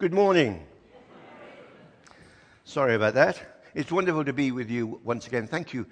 Good 0.00 0.14
morning. 0.14 0.66
Sorry 2.64 2.94
about 2.94 3.12
that. 3.16 3.38
It's 3.74 3.92
wonderful 3.92 4.24
to 4.24 4.32
be 4.32 4.50
with 4.50 4.70
you 4.70 4.98
once 5.04 5.26
again. 5.26 5.46
Thank 5.46 5.74
you. 5.74 5.86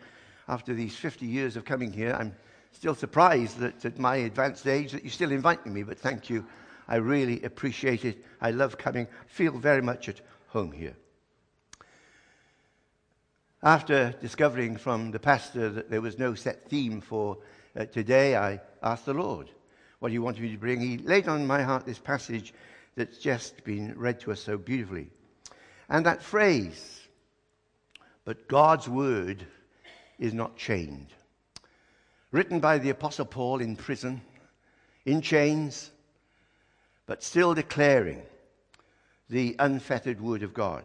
After 0.49 0.73
these 0.73 0.97
50 0.97 1.27
years 1.27 1.57
of 1.57 1.67
coming 1.67 1.93
here, 1.93 2.17
I'm 2.19 2.35
still 2.73 2.95
surprised 2.95 3.59
that 3.59 3.85
at 3.85 3.99
my 3.99 4.17
advanced 4.17 4.67
age 4.67 4.93
that 4.93 5.05
you're 5.05 5.13
still 5.13 5.31
invite 5.31 5.67
me, 5.67 5.83
but 5.83 5.99
thank 5.99 6.31
you. 6.31 6.47
I 6.89 6.97
really 6.97 7.43
appreciate 7.43 8.07
it. 8.07 8.25
I 8.41 8.51
love 8.51 8.79
coming. 8.79 9.09
Feel 9.27 9.59
very 9.59 9.83
much 9.83 10.09
at 10.09 10.23
home 10.47 10.73
here. 10.73 10.97
After 13.63 14.15
discovering 14.23 14.79
from 14.79 15.11
the 15.11 15.21
pastor 15.21 15.69
that 15.69 15.91
there 15.91 16.01
was 16.01 16.19
no 16.19 16.33
set 16.33 16.67
theme 16.71 17.03
for 17.03 17.37
uh, 17.79 17.85
today, 17.85 18.37
I 18.39 18.63
asked 18.83 19.05
the 19.05 19.13
Lord 19.13 19.51
what 19.99 20.13
he 20.13 20.19
wanted 20.19 20.41
me 20.41 20.53
to 20.53 20.57
bring. 20.57 20.81
He 20.81 20.97
laid 20.97 21.29
on 21.29 21.47
my 21.47 21.63
heart 21.63 21.85
this 21.85 21.99
passage 21.99 22.55
that's 22.99 23.19
just 23.19 23.65
been 23.65 23.95
read 23.97 24.21
to 24.21 24.33
us 24.33 24.41
so 24.41 24.59
beautifully. 24.59 25.09
And 25.89 26.05
that 26.05 26.23
phrase, 26.23 27.01
but 28.25 28.49
God's 28.49 28.89
word 28.89 29.47
is 30.19 30.35
not 30.35 30.57
chained. 30.57 31.07
Written 32.33 32.61
by 32.61 32.79
the 32.79 32.91
Apostle 32.91 33.25
Paul 33.25 33.61
in 33.61 33.77
prison, 33.77 34.21
in 35.07 35.23
chains, 35.23 35.91
but 37.07 37.23
still 37.23 37.55
declaring 37.55 38.21
the 39.31 39.55
unfettered 39.61 40.21
word 40.21 40.43
of 40.43 40.53
God. 40.53 40.85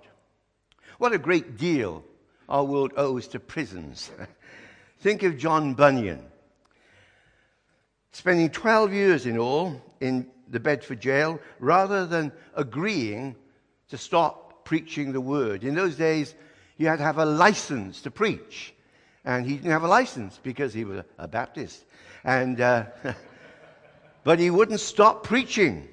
What 0.99 1.13
a 1.13 1.17
great 1.17 1.57
deal 1.57 2.03
our 2.47 2.63
world 2.63 2.93
owes 2.95 3.27
to 3.29 3.39
prisons. 3.39 4.11
Think 4.99 5.23
of 5.23 5.37
John 5.37 5.73
Bunyan, 5.73 6.23
spending 8.13 8.49
12 8.49 8.93
years 8.93 9.25
in 9.25 9.37
all 9.37 9.81
in 9.99 10.27
the 10.47 10.59
Bedford 10.59 11.01
jail 11.01 11.39
rather 11.59 12.05
than 12.05 12.31
agreeing 12.55 13.35
to 13.89 13.97
stop 13.97 14.63
preaching 14.65 15.11
the 15.11 15.19
word. 15.19 15.63
In 15.63 15.75
those 15.75 15.95
days, 15.95 16.35
you 16.77 16.87
had 16.87 16.99
to 16.99 17.03
have 17.03 17.17
a 17.17 17.25
license 17.25 18.01
to 18.03 18.11
preach. 18.11 18.73
And 19.25 19.45
he 19.45 19.55
didn't 19.55 19.71
have 19.71 19.83
a 19.83 19.87
license 19.87 20.39
because 20.41 20.73
he 20.73 20.85
was 20.85 21.03
a 21.17 21.27
Baptist. 21.27 21.85
And, 22.23 22.61
uh, 22.61 22.85
but 24.23 24.39
he 24.39 24.49
wouldn't 24.49 24.79
stop 24.79 25.23
preaching. 25.23 25.87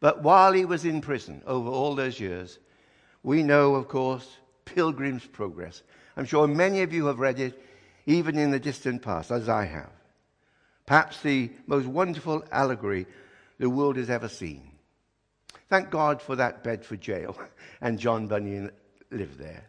But 0.00 0.22
while 0.22 0.52
he 0.52 0.64
was 0.64 0.84
in 0.84 1.00
prison 1.00 1.42
over 1.46 1.68
all 1.68 1.94
those 1.94 2.18
years, 2.18 2.58
we 3.22 3.42
know, 3.42 3.74
of 3.74 3.88
course, 3.88 4.38
Pilgrim's 4.64 5.26
Progress. 5.26 5.82
I'm 6.16 6.24
sure 6.24 6.46
many 6.46 6.82
of 6.82 6.92
you 6.92 7.06
have 7.06 7.18
read 7.18 7.38
it, 7.38 7.60
even 8.06 8.38
in 8.38 8.50
the 8.50 8.60
distant 8.60 9.02
past, 9.02 9.30
as 9.30 9.48
I 9.48 9.64
have. 9.64 9.90
Perhaps 10.88 11.20
the 11.20 11.50
most 11.66 11.86
wonderful 11.86 12.42
allegory 12.50 13.06
the 13.58 13.68
world 13.68 13.96
has 13.96 14.08
ever 14.08 14.28
seen. 14.28 14.62
Thank 15.68 15.90
God 15.90 16.22
for 16.22 16.36
that 16.36 16.64
Bedford 16.64 17.02
jail, 17.02 17.38
and 17.82 17.98
John 17.98 18.26
Bunyan 18.26 18.70
lived 19.10 19.38
there. 19.38 19.64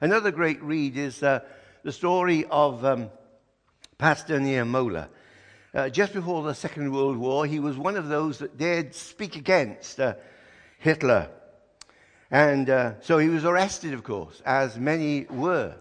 Another 0.00 0.30
great 0.30 0.62
read 0.62 0.96
is 0.96 1.22
uh, 1.22 1.40
the 1.82 1.92
story 1.92 2.46
of 2.50 2.82
um, 2.84 3.10
Pastor 3.98 4.40
Niemöller. 4.40 5.08
Uh, 5.74 5.90
just 5.90 6.14
before 6.14 6.42
the 6.42 6.54
Second 6.54 6.92
World 6.92 7.18
War, 7.18 7.44
he 7.44 7.60
was 7.60 7.76
one 7.76 7.96
of 7.96 8.08
those 8.08 8.38
that 8.38 8.56
dared 8.56 8.94
speak 8.94 9.36
against 9.36 10.00
uh, 10.00 10.14
Hitler 10.78 11.28
and 12.30 12.68
uh, 12.68 13.00
so 13.00 13.18
he 13.18 13.28
was 13.28 13.44
arrested, 13.44 13.94
of 13.94 14.02
course, 14.02 14.42
as 14.44 14.76
many 14.76 15.24
were. 15.26 15.76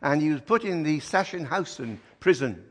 And 0.00 0.22
he 0.22 0.30
was 0.30 0.40
put 0.40 0.62
in 0.64 0.84
the 0.84 1.00
Sachsenhausen 1.00 1.98
prison. 2.20 2.64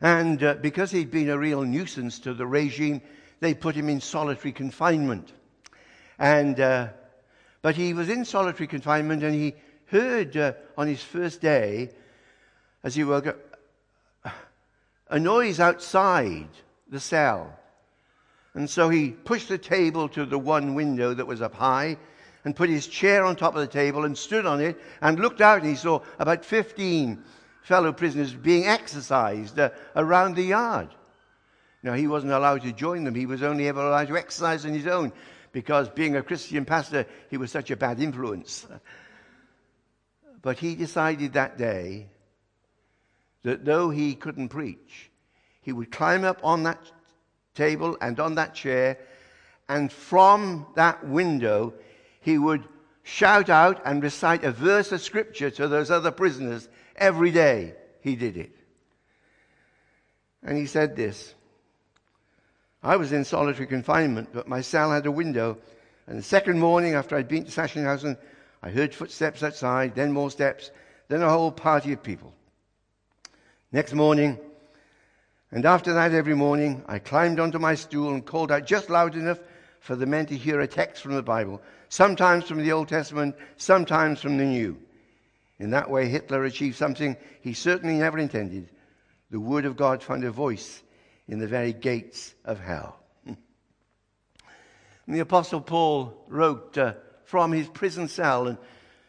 And 0.00 0.42
uh, 0.42 0.54
because 0.54 0.90
he'd 0.90 1.10
been 1.10 1.28
a 1.28 1.38
real 1.38 1.62
nuisance 1.62 2.18
to 2.20 2.32
the 2.32 2.46
regime, 2.46 3.02
they 3.40 3.54
put 3.54 3.74
him 3.74 3.88
in 3.88 4.00
solitary 4.00 4.52
confinement. 4.52 5.32
And, 6.18 6.58
uh, 6.58 6.88
but 7.62 7.76
he 7.76 7.92
was 7.92 8.08
in 8.08 8.24
solitary 8.24 8.66
confinement 8.66 9.22
and 9.22 9.34
he 9.34 9.54
heard 9.86 10.36
uh, 10.36 10.52
on 10.78 10.86
his 10.86 11.02
first 11.02 11.40
day, 11.40 11.90
as 12.82 12.94
he 12.94 13.04
woke 13.04 13.26
up, 13.26 13.36
a 15.08 15.18
noise 15.18 15.60
outside 15.60 16.48
the 16.88 17.00
cell. 17.00 17.58
And 18.54 18.68
so 18.68 18.88
he 18.88 19.10
pushed 19.10 19.48
the 19.48 19.58
table 19.58 20.08
to 20.10 20.24
the 20.24 20.38
one 20.38 20.74
window 20.74 21.14
that 21.14 21.26
was 21.26 21.42
up 21.42 21.54
high 21.54 21.96
and 22.44 22.56
put 22.56 22.70
his 22.70 22.86
chair 22.86 23.24
on 23.24 23.36
top 23.36 23.54
of 23.54 23.60
the 23.60 23.66
table 23.66 24.04
and 24.04 24.16
stood 24.16 24.46
on 24.46 24.60
it 24.60 24.80
and 25.02 25.20
looked 25.20 25.40
out 25.40 25.60
and 25.60 25.68
he 25.68 25.76
saw 25.76 26.00
about 26.18 26.44
15 26.44 27.22
fellow 27.62 27.92
prisoners 27.92 28.32
being 28.34 28.66
exercised 28.66 29.58
uh, 29.58 29.70
around 29.96 30.36
the 30.36 30.42
yard. 30.42 30.88
Now, 31.82 31.94
he 31.94 32.06
wasn't 32.06 32.32
allowed 32.32 32.62
to 32.62 32.72
join 32.72 33.04
them. 33.04 33.14
He 33.14 33.26
was 33.26 33.42
only 33.42 33.68
ever 33.68 33.86
allowed 33.86 34.08
to 34.08 34.16
exercise 34.16 34.66
on 34.66 34.74
his 34.74 34.86
own 34.86 35.12
because, 35.52 35.88
being 35.88 36.16
a 36.16 36.22
Christian 36.22 36.64
pastor, 36.64 37.06
he 37.30 37.36
was 37.36 37.50
such 37.50 37.70
a 37.70 37.76
bad 37.76 38.00
influence. 38.00 38.66
But 40.42 40.58
he 40.58 40.74
decided 40.74 41.34
that 41.34 41.58
day 41.58 42.08
that 43.42 43.66
though 43.66 43.90
he 43.90 44.14
couldn't 44.14 44.48
preach, 44.48 45.10
he 45.60 45.70
would 45.70 45.92
climb 45.92 46.24
up 46.24 46.40
on 46.42 46.62
that 46.62 46.80
table 47.54 47.98
and 48.00 48.18
on 48.18 48.36
that 48.36 48.54
chair, 48.54 48.98
and 49.68 49.92
from 49.92 50.66
that 50.76 51.06
window 51.06 51.74
he 52.20 52.38
would 52.38 52.64
shout 53.02 53.50
out 53.50 53.82
and 53.84 54.02
recite 54.02 54.44
a 54.44 54.52
verse 54.52 54.92
of 54.92 55.00
scripture 55.00 55.50
to 55.50 55.68
those 55.68 55.90
other 55.90 56.10
prisoners 56.10 56.68
every 57.00 57.32
day. 57.32 57.74
He 58.02 58.14
did 58.14 58.36
it. 58.36 58.54
And 60.42 60.56
he 60.56 60.66
said 60.66 60.94
this 60.94 61.34
I 62.82 62.96
was 62.96 63.12
in 63.12 63.24
solitary 63.24 63.66
confinement, 63.66 64.28
but 64.32 64.48
my 64.48 64.60
cell 64.60 64.92
had 64.92 65.06
a 65.06 65.10
window. 65.10 65.58
And 66.06 66.18
the 66.18 66.22
second 66.22 66.58
morning 66.58 66.94
after 66.94 67.16
I'd 67.16 67.28
been 67.28 67.44
to 67.44 67.50
Sachsenhausen, 67.50 68.16
I 68.62 68.70
heard 68.70 68.94
footsteps 68.94 69.42
outside, 69.42 69.94
then 69.94 70.12
more 70.12 70.30
steps, 70.30 70.70
then 71.08 71.22
a 71.22 71.28
whole 71.28 71.52
party 71.52 71.92
of 71.92 72.02
people. 72.02 72.32
Next 73.72 73.92
morning, 73.92 74.38
and 75.52 75.64
after 75.64 75.92
that, 75.92 76.12
every 76.12 76.34
morning, 76.34 76.82
I 76.86 76.98
climbed 76.98 77.40
onto 77.40 77.58
my 77.58 77.74
stool 77.74 78.12
and 78.12 78.24
called 78.24 78.50
out 78.50 78.66
just 78.66 78.90
loud 78.90 79.14
enough 79.14 79.38
for 79.80 79.96
the 79.96 80.06
men 80.06 80.26
to 80.26 80.36
hear 80.36 80.60
a 80.60 80.66
text 80.66 81.02
from 81.02 81.14
the 81.14 81.22
Bible, 81.22 81.60
sometimes 81.88 82.46
from 82.46 82.58
the 82.58 82.72
Old 82.72 82.88
Testament, 82.88 83.34
sometimes 83.56 84.20
from 84.20 84.36
the 84.36 84.44
New. 84.44 84.78
In 85.60 85.70
that 85.70 85.90
way, 85.90 86.08
Hitler 86.08 86.44
achieved 86.44 86.76
something 86.76 87.18
he 87.42 87.52
certainly 87.52 87.98
never 87.98 88.18
intended. 88.18 88.70
The 89.30 89.38
Word 89.38 89.66
of 89.66 89.76
God 89.76 90.02
found 90.02 90.24
a 90.24 90.30
voice 90.30 90.82
in 91.28 91.38
the 91.38 91.46
very 91.46 91.74
gates 91.74 92.34
of 92.46 92.58
hell. 92.58 92.98
and 93.26 93.36
the 95.06 95.20
Apostle 95.20 95.60
Paul 95.60 96.24
wrote 96.28 96.78
uh, 96.78 96.94
from 97.24 97.52
his 97.52 97.68
prison 97.68 98.08
cell, 98.08 98.48
and 98.48 98.56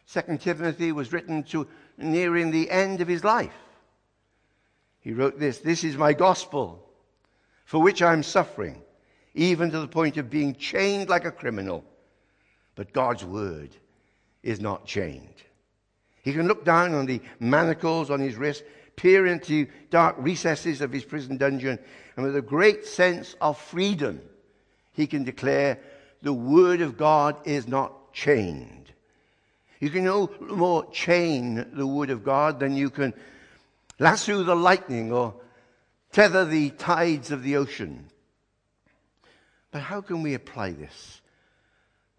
Second 0.04 0.42
Timothy 0.42 0.92
was 0.92 1.10
written 1.10 1.42
to 1.44 1.66
nearing 1.96 2.50
the 2.50 2.70
end 2.70 3.00
of 3.00 3.08
his 3.08 3.24
life. 3.24 3.56
He 5.00 5.14
wrote 5.14 5.38
this 5.38 5.58
This 5.58 5.84
is 5.84 5.96
my 5.96 6.12
gospel, 6.12 6.86
for 7.64 7.80
which 7.80 8.02
I 8.02 8.12
am 8.12 8.22
suffering, 8.22 8.82
even 9.32 9.70
to 9.70 9.80
the 9.80 9.88
point 9.88 10.18
of 10.18 10.28
being 10.28 10.54
chained 10.54 11.08
like 11.08 11.24
a 11.24 11.32
criminal. 11.32 11.82
But 12.74 12.92
God's 12.92 13.24
word 13.24 13.70
is 14.42 14.60
not 14.60 14.84
chained. 14.84 15.42
He 16.22 16.32
can 16.32 16.46
look 16.46 16.64
down 16.64 16.94
on 16.94 17.06
the 17.06 17.20
manacles 17.40 18.10
on 18.10 18.20
his 18.20 18.36
wrist, 18.36 18.64
peer 18.96 19.26
into 19.26 19.66
dark 19.90 20.16
recesses 20.18 20.80
of 20.80 20.92
his 20.92 21.04
prison 21.04 21.36
dungeon, 21.36 21.78
and 22.16 22.24
with 22.24 22.36
a 22.36 22.42
great 22.42 22.86
sense 22.86 23.34
of 23.40 23.58
freedom, 23.58 24.20
he 24.92 25.06
can 25.06 25.24
declare, 25.24 25.78
The 26.22 26.32
word 26.32 26.80
of 26.80 26.96
God 26.96 27.36
is 27.44 27.66
not 27.66 28.12
chained. 28.12 28.92
You 29.80 29.90
can 29.90 30.04
no 30.04 30.30
more 30.40 30.88
chain 30.92 31.66
the 31.72 31.86
word 31.86 32.10
of 32.10 32.22
God 32.22 32.60
than 32.60 32.76
you 32.76 32.88
can 32.88 33.12
lasso 33.98 34.44
the 34.44 34.54
lightning 34.54 35.12
or 35.12 35.34
tether 36.12 36.44
the 36.44 36.70
tides 36.70 37.32
of 37.32 37.42
the 37.42 37.56
ocean. 37.56 38.08
But 39.72 39.80
how 39.82 40.00
can 40.00 40.22
we 40.22 40.34
apply 40.34 40.72
this? 40.72 41.20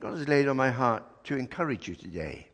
God 0.02 0.18
has 0.18 0.28
laid 0.28 0.50
on 0.50 0.58
my 0.58 0.72
heart 0.72 1.04
to 1.26 1.38
encourage 1.38 1.88
you 1.88 1.96
today. 1.96 2.48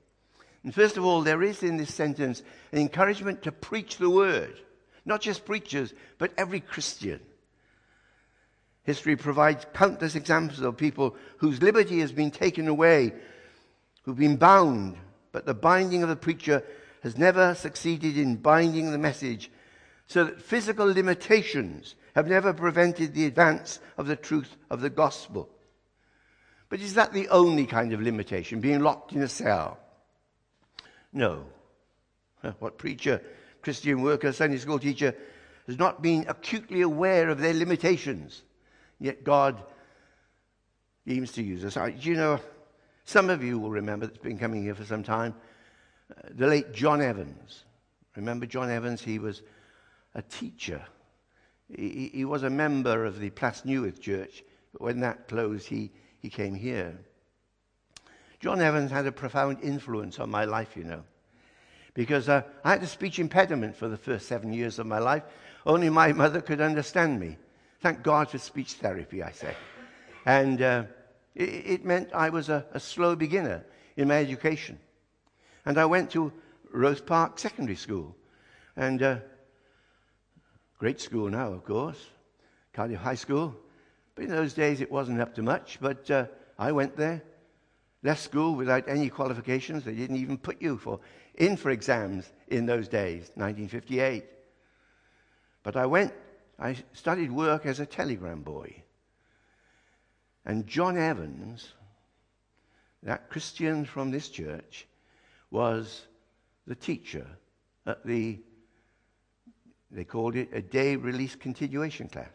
And 0.63 0.75
first 0.75 0.97
of 0.97 1.05
all, 1.05 1.21
there 1.21 1.41
is 1.41 1.63
in 1.63 1.77
this 1.77 1.93
sentence 1.93 2.43
an 2.71 2.79
encouragement 2.79 3.43
to 3.43 3.51
preach 3.51 3.97
the 3.97 4.09
word. 4.09 4.59
Not 5.05 5.21
just 5.21 5.45
preachers, 5.45 5.93
but 6.17 6.33
every 6.37 6.59
Christian. 6.59 7.21
History 8.83 9.15
provides 9.15 9.65
countless 9.73 10.15
examples 10.15 10.61
of 10.61 10.77
people 10.77 11.15
whose 11.37 11.61
liberty 11.61 11.99
has 11.99 12.11
been 12.11 12.31
taken 12.31 12.67
away, 12.67 13.13
who've 14.03 14.17
been 14.17 14.37
bound, 14.37 14.97
but 15.31 15.45
the 15.45 15.53
binding 15.53 16.03
of 16.03 16.09
the 16.09 16.15
preacher 16.15 16.63
has 17.03 17.17
never 17.17 17.55
succeeded 17.55 18.17
in 18.17 18.35
binding 18.35 18.91
the 18.91 18.97
message, 18.97 19.51
so 20.07 20.25
that 20.25 20.41
physical 20.41 20.87
limitations 20.87 21.95
have 22.15 22.27
never 22.27 22.51
prevented 22.51 23.13
the 23.13 23.25
advance 23.25 23.79
of 23.97 24.07
the 24.07 24.15
truth 24.15 24.57
of 24.69 24.81
the 24.81 24.89
gospel. 24.89 25.49
But 26.67 26.81
is 26.81 26.95
that 26.95 27.13
the 27.13 27.29
only 27.29 27.65
kind 27.65 27.93
of 27.93 28.01
limitation, 28.01 28.59
being 28.59 28.79
locked 28.79 29.13
in 29.13 29.21
a 29.21 29.27
cell? 29.27 29.79
No. 31.13 31.45
What 32.59 32.77
preacher, 32.77 33.21
Christian 33.61 34.01
worker, 34.01 34.31
Sunday 34.31 34.57
school 34.57 34.79
teacher 34.79 35.13
has 35.67 35.77
not 35.77 36.01
been 36.01 36.25
acutely 36.27 36.81
aware 36.81 37.29
of 37.29 37.39
their 37.39 37.53
limitations? 37.53 38.43
Yet 38.99 39.23
God 39.23 39.61
used 41.05 41.35
to 41.35 41.43
use 41.43 41.65
us. 41.65 41.77
You 42.03 42.15
know, 42.15 42.39
some 43.05 43.29
of 43.29 43.43
you 43.43 43.59
will 43.59 43.71
remember 43.71 44.07
that's 44.07 44.19
been 44.19 44.37
coming 44.37 44.63
here 44.63 44.75
for 44.75 44.85
some 44.85 45.03
time, 45.03 45.35
uh, 46.11 46.29
the 46.31 46.47
late 46.47 46.73
John 46.73 47.01
Evans. 47.01 47.65
Remember 48.15 48.45
John 48.45 48.69
Evans? 48.69 49.01
He 49.01 49.19
was 49.19 49.41
a 50.15 50.21
teacher. 50.21 50.81
He, 51.75 52.09
he 52.13 52.25
was 52.25 52.43
a 52.43 52.49
member 52.49 53.05
of 53.05 53.19
the 53.19 53.29
Plas 53.29 53.61
Newydd 53.63 53.99
Church, 53.99 54.43
but 54.71 54.81
when 54.81 54.99
that 55.01 55.27
closed, 55.27 55.67
he, 55.67 55.91
he 56.19 56.29
came 56.29 56.55
here. 56.55 56.97
John 58.39 58.61
Evans 58.61 58.91
had 58.91 59.05
a 59.05 59.11
profound 59.11 59.57
influence 59.61 60.19
on 60.19 60.29
my 60.29 60.45
life, 60.45 60.77
you 60.77 60.85
know, 60.85 61.03
because 61.93 62.29
uh, 62.29 62.43
I 62.63 62.71
had 62.71 62.83
a 62.83 62.87
speech 62.87 63.19
impediment 63.19 63.75
for 63.75 63.89
the 63.89 63.97
first 63.97 64.27
seven 64.27 64.53
years 64.53 64.79
of 64.79 64.87
my 64.87 64.99
life. 64.99 65.23
Only 65.65 65.89
my 65.89 66.13
mother 66.13 66.39
could 66.39 66.61
understand 66.61 67.19
me. 67.19 67.37
Thank 67.81 68.01
God 68.01 68.29
for 68.29 68.37
speech 68.37 68.73
therapy, 68.73 69.23
I 69.23 69.31
say. 69.31 69.55
And 70.25 70.61
uh, 70.61 70.83
it, 71.35 71.49
it, 71.49 71.85
meant 71.85 72.13
I 72.13 72.29
was 72.29 72.49
a, 72.49 72.65
a 72.73 72.79
slow 72.79 73.15
beginner 73.15 73.65
in 73.97 74.07
my 74.07 74.17
education. 74.17 74.79
And 75.65 75.77
I 75.77 75.85
went 75.85 76.11
to 76.11 76.31
Rose 76.71 77.01
Park 77.01 77.39
Secondary 77.39 77.75
School. 77.75 78.15
And 78.75 79.03
uh, 79.03 79.17
great 80.77 81.01
school 81.01 81.29
now, 81.29 81.51
of 81.51 81.65
course, 81.65 82.05
Cardiff 82.73 82.99
High 82.99 83.15
School. 83.15 83.55
But 84.15 84.25
in 84.25 84.31
those 84.31 84.53
days, 84.53 84.79
it 84.79 84.91
wasn't 84.91 85.19
up 85.19 85.35
to 85.35 85.41
much. 85.41 85.79
But 85.81 86.09
uh, 86.09 86.25
I 86.57 86.71
went 86.71 86.95
there, 86.95 87.21
left 88.03 88.21
school 88.21 88.55
without 88.55 88.87
any 88.87 89.09
qualifications. 89.09 89.83
They 89.83 89.93
didn't 89.93 90.17
even 90.17 90.37
put 90.37 90.61
you 90.61 90.77
for, 90.77 90.99
in 91.35 91.57
for 91.57 91.69
exams 91.69 92.31
in 92.47 92.65
those 92.65 92.87
days, 92.87 93.31
1958. 93.35 94.25
But 95.63 95.75
I 95.75 95.85
went, 95.85 96.13
I 96.57 96.75
studied 96.93 97.31
work 97.31 97.65
as 97.65 97.79
a 97.79 97.85
telegram 97.85 98.41
boy. 98.41 98.83
And 100.45 100.65
John 100.65 100.97
Evans, 100.97 101.73
that 103.03 103.29
Christian 103.29 103.85
from 103.85 104.11
this 104.11 104.29
church, 104.29 104.87
was 105.51 106.07
the 106.65 106.75
teacher 106.75 107.25
at 107.85 108.05
the, 108.05 108.39
they 109.91 110.03
called 110.03 110.35
it 110.35 110.49
a 110.53 110.61
day 110.61 110.95
release 110.95 111.35
continuation 111.35 112.07
class. 112.07 112.27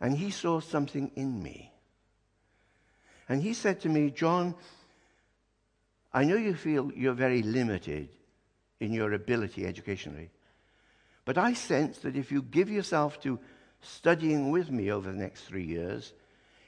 And 0.00 0.16
he 0.16 0.30
saw 0.30 0.60
something 0.60 1.10
in 1.16 1.42
me. 1.42 1.72
And 3.28 3.42
he 3.42 3.54
said 3.54 3.80
to 3.80 3.88
me, 3.88 4.10
John, 4.10 4.54
I 6.12 6.24
know 6.24 6.36
you 6.36 6.54
feel 6.54 6.92
you're 6.94 7.12
very 7.12 7.42
limited 7.42 8.08
in 8.80 8.92
your 8.92 9.12
ability 9.12 9.66
educationally, 9.66 10.30
but 11.24 11.36
I 11.36 11.54
sense 11.54 11.98
that 11.98 12.16
if 12.16 12.30
you 12.30 12.42
give 12.42 12.70
yourself 12.70 13.20
to 13.22 13.38
studying 13.80 14.50
with 14.50 14.70
me 14.70 14.90
over 14.90 15.10
the 15.10 15.18
next 15.18 15.42
three 15.42 15.64
years, 15.64 16.12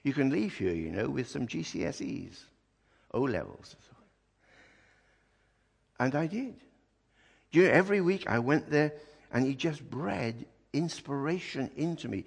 you 0.02 0.12
can 0.12 0.30
leave 0.30 0.56
here, 0.56 0.74
you 0.74 0.90
know, 0.90 1.08
with 1.08 1.28
some 1.28 1.46
GCSEs, 1.46 2.44
O 3.14 3.20
levels. 3.22 3.76
And 6.00 6.14
I 6.14 6.26
did. 6.26 6.54
You 7.50 7.64
know, 7.64 7.70
every 7.70 8.00
week 8.00 8.28
I 8.28 8.38
went 8.38 8.70
there 8.70 8.92
and 9.32 9.46
he 9.46 9.54
just 9.54 9.88
bred 9.88 10.46
inspiration 10.72 11.70
into 11.76 12.08
me, 12.08 12.24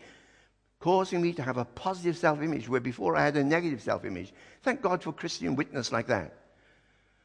causing 0.81 1.21
me 1.21 1.31
to 1.33 1.41
have 1.41 1.57
a 1.57 1.63
positive 1.63 2.17
self 2.17 2.41
image 2.41 2.67
where 2.67 2.81
before 2.81 3.15
I 3.15 3.23
had 3.23 3.37
a 3.37 3.43
negative 3.43 3.81
self 3.81 4.03
image. 4.03 4.33
Thank 4.63 4.81
God 4.81 5.01
for 5.01 5.13
Christian 5.13 5.55
witness 5.55 5.93
like 5.93 6.07
that. 6.07 6.33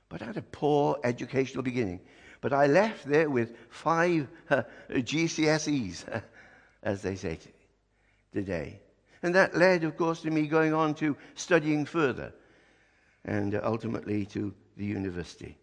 But 0.08 0.22
I 0.22 0.26
had 0.26 0.36
a 0.36 0.42
poor 0.42 0.98
educational 1.02 1.64
beginning. 1.64 2.00
But 2.40 2.52
I 2.52 2.66
left 2.66 3.06
there 3.06 3.28
with 3.28 3.56
five 3.70 4.28
uh, 4.48 4.62
GCSEs, 4.90 6.22
as 6.84 7.02
they 7.02 7.16
say 7.16 7.38
today. 8.32 8.80
And 9.22 9.34
that 9.34 9.56
led, 9.56 9.82
of 9.82 9.96
course, 9.96 10.20
to 10.22 10.30
me 10.30 10.46
going 10.46 10.72
on 10.72 10.94
to 10.96 11.16
studying 11.34 11.84
further 11.84 12.32
and 13.24 13.58
ultimately 13.64 14.26
to 14.26 14.54
the 14.76 14.84
university 14.84 15.56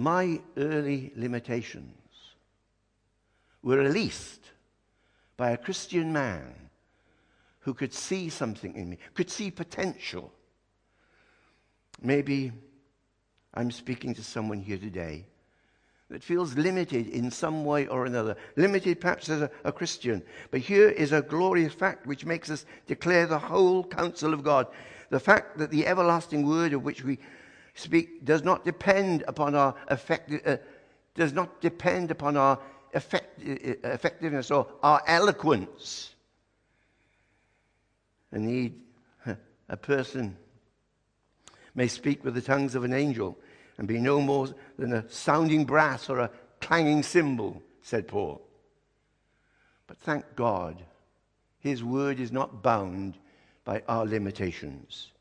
my 0.00 0.40
early 0.56 1.12
limitations 1.16 1.94
were 3.62 3.76
released 3.76 4.40
by 5.40 5.52
a 5.52 5.56
Christian 5.56 6.12
man 6.12 6.54
who 7.60 7.72
could 7.72 7.94
see 7.94 8.28
something 8.28 8.76
in 8.76 8.90
me, 8.90 8.98
could 9.14 9.30
see 9.30 9.50
potential. 9.50 10.30
Maybe 12.02 12.52
I'm 13.54 13.70
speaking 13.70 14.12
to 14.16 14.22
someone 14.22 14.60
here 14.60 14.76
today 14.76 15.24
that 16.10 16.22
feels 16.22 16.58
limited 16.58 17.08
in 17.08 17.30
some 17.30 17.64
way 17.64 17.86
or 17.86 18.04
another, 18.04 18.36
limited 18.56 19.00
perhaps 19.00 19.30
as 19.30 19.40
a, 19.40 19.50
a, 19.64 19.72
Christian. 19.72 20.22
But 20.50 20.60
here 20.60 20.90
is 20.90 21.12
a 21.12 21.22
glorious 21.22 21.72
fact 21.72 22.06
which 22.06 22.26
makes 22.26 22.50
us 22.50 22.66
declare 22.86 23.26
the 23.26 23.38
whole 23.38 23.82
counsel 23.82 24.34
of 24.34 24.44
God. 24.44 24.66
The 25.08 25.20
fact 25.20 25.56
that 25.56 25.70
the 25.70 25.86
everlasting 25.86 26.46
word 26.46 26.74
of 26.74 26.84
which 26.84 27.02
we 27.02 27.18
speak 27.72 28.26
does 28.26 28.44
not 28.44 28.66
depend 28.66 29.24
upon 29.26 29.54
our 29.54 29.74
effect, 29.88 30.30
uh, 30.46 30.58
does 31.14 31.32
not 31.32 31.62
depend 31.62 32.10
upon 32.10 32.36
our 32.36 32.58
effect, 32.94 33.40
effectiveness 33.40 34.50
or 34.50 34.66
our 34.82 35.02
eloquence. 35.06 36.14
Indeed, 38.32 38.80
a 39.68 39.76
person 39.76 40.36
may 41.74 41.88
speak 41.88 42.24
with 42.24 42.34
the 42.34 42.42
tongues 42.42 42.74
of 42.74 42.84
an 42.84 42.92
angel 42.92 43.38
and 43.78 43.86
be 43.88 43.98
no 43.98 44.20
more 44.20 44.48
than 44.78 44.92
a 44.92 45.08
sounding 45.08 45.64
brass 45.64 46.08
or 46.08 46.18
a 46.18 46.30
clanging 46.60 47.02
cymbal, 47.02 47.62
said 47.82 48.06
Paul. 48.06 48.42
But 49.86 49.98
thank 49.98 50.36
God, 50.36 50.82
his 51.58 51.82
word 51.82 52.20
is 52.20 52.30
not 52.30 52.62
bound 52.62 53.16
by 53.64 53.82
our 53.88 54.06
limitations. 54.06 55.12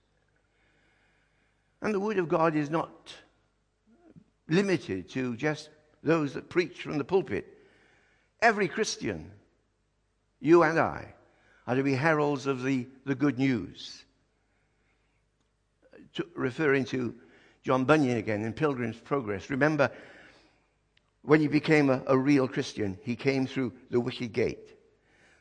And 1.82 1.94
the 1.94 2.00
Word 2.00 2.18
of 2.18 2.28
God 2.28 2.56
is 2.56 2.70
not 2.70 3.14
limited 4.48 5.10
to 5.10 5.36
just 5.38 5.70
those 6.04 6.34
that 6.34 6.50
preach 6.50 6.82
from 6.82 6.98
the 6.98 7.04
pulpit. 7.04 7.59
Every 8.42 8.68
Christian, 8.68 9.32
you 10.40 10.64
and 10.64 10.80
I, 10.80 11.14
are 11.68 11.76
to 11.76 11.84
be 11.84 11.94
heralds 11.94 12.48
of 12.48 12.64
the, 12.64 12.88
the 13.06 13.16
good 13.16 13.38
news. 13.38 14.04
To, 16.16 16.26
referring 16.36 16.86
to 16.86 17.14
John 17.64 17.86
Bunyan 17.86 18.18
again 18.18 18.44
in 18.44 18.54
Pilgrim's 18.54 18.98
Progress. 18.98 19.50
Remember, 19.50 19.92
when 21.22 21.42
he 21.42 21.48
became 21.48 21.90
a, 21.90 22.02
a 22.08 22.18
real 22.18 22.48
Christian, 22.48 22.98
he 23.04 23.16
came 23.16 23.46
through 23.46 23.74
the 23.92 24.00
wicket 24.00 24.32
gate. 24.32 24.74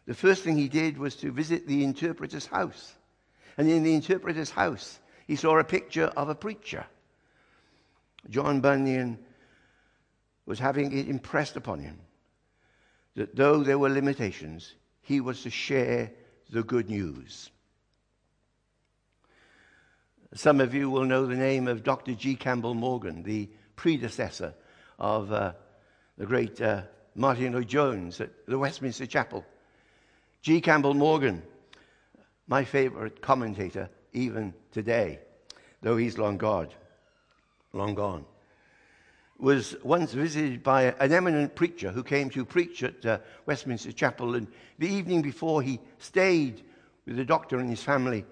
The 0.06 0.14
first 0.14 0.42
thing 0.42 0.56
he 0.56 0.68
did 0.68 0.98
was 0.98 1.14
to 1.16 1.30
visit 1.30 1.66
the 1.66 1.84
interpreter's 1.84 2.46
house. 2.46 2.94
And 3.56 3.68
in 3.68 3.84
the 3.84 3.94
interpreter's 3.94 4.50
house, 4.50 4.98
he 5.26 5.36
saw 5.36 5.58
a 5.58 5.64
picture 5.64 6.06
of 6.16 6.28
a 6.28 6.34
preacher. 6.34 6.84
John 8.28 8.60
Bunyan 8.60 9.18
was 10.46 10.58
having 10.58 10.96
it 10.96 11.08
impressed 11.08 11.56
upon 11.56 11.78
him 11.78 11.98
that 13.18 13.34
though 13.34 13.64
there 13.64 13.78
were 13.78 13.88
limitations, 13.88 14.74
he 15.02 15.20
was 15.20 15.42
to 15.42 15.50
share 15.50 16.12
the 16.50 16.62
good 16.62 16.88
news. 16.88 17.50
Some 20.34 20.60
of 20.60 20.72
you 20.72 20.88
will 20.88 21.04
know 21.04 21.26
the 21.26 21.34
name 21.34 21.66
of 21.66 21.82
Dr. 21.82 22.14
G. 22.14 22.36
Campbell 22.36 22.74
Morgan, 22.74 23.24
the 23.24 23.50
predecessor 23.74 24.54
of 25.00 25.32
uh, 25.32 25.52
the 26.16 26.26
great 26.26 26.60
uh, 26.60 26.82
Martyn 27.16 27.54
Lloyd-Jones 27.54 28.20
at 28.20 28.30
the 28.46 28.56
Westminster 28.58 29.06
Chapel. 29.06 29.44
G. 30.42 30.60
Campbell 30.60 30.94
Morgan, 30.94 31.42
my 32.46 32.62
favorite 32.62 33.20
commentator, 33.20 33.90
even 34.12 34.54
today, 34.70 35.18
though 35.82 35.96
he's 35.96 36.18
long 36.18 36.38
gone, 36.38 36.68
long 37.72 37.96
gone, 37.96 38.24
was 39.38 39.76
once 39.84 40.12
visited 40.12 40.62
by 40.62 40.94
an 40.98 41.12
eminent 41.12 41.54
preacher 41.54 41.92
who 41.92 42.02
came 42.02 42.28
to 42.30 42.44
preach 42.44 42.82
at 42.82 43.06
uh, 43.06 43.18
Westminster 43.46 43.92
Chapel. 43.92 44.34
And 44.34 44.48
the 44.78 44.88
evening 44.88 45.22
before, 45.22 45.62
he 45.62 45.78
stayed 45.98 46.62
with 47.06 47.16
the 47.16 47.24
doctor 47.24 47.58
and 47.58 47.70
his 47.70 47.82
family. 47.82 48.24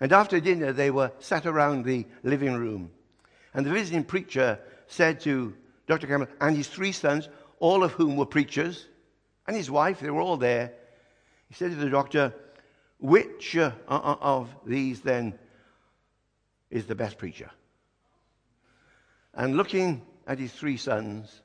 And 0.00 0.12
after 0.12 0.40
dinner, 0.40 0.72
they 0.72 0.90
were 0.90 1.12
sat 1.18 1.44
around 1.44 1.84
the 1.84 2.06
living 2.22 2.54
room. 2.54 2.90
And 3.52 3.66
the 3.66 3.70
visiting 3.70 4.04
preacher 4.04 4.60
said 4.86 5.20
to 5.20 5.54
Dr. 5.86 6.06
Campbell 6.06 6.28
and 6.40 6.56
his 6.56 6.68
three 6.68 6.92
sons, 6.92 7.28
all 7.58 7.82
of 7.82 7.92
whom 7.92 8.16
were 8.16 8.26
preachers, 8.26 8.86
and 9.46 9.56
his 9.56 9.70
wife, 9.70 10.00
they 10.00 10.10
were 10.10 10.20
all 10.20 10.36
there. 10.36 10.72
He 11.48 11.54
said 11.54 11.70
to 11.70 11.76
the 11.76 11.90
doctor, 11.90 12.32
which 12.98 13.56
uh, 13.56 13.72
of 13.88 14.54
these 14.64 15.00
then 15.00 15.36
is 16.70 16.86
the 16.86 16.94
best 16.94 17.18
preacher? 17.18 17.50
And 19.34 19.56
looking 19.56 20.02
at 20.26 20.38
his 20.38 20.52
three 20.52 20.76
sons, 20.76 21.42